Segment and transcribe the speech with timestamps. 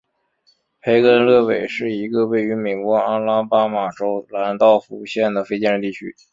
[0.81, 6.15] 培根勒韦是一个位于美国阿拉巴马州兰道夫县的非建制地区。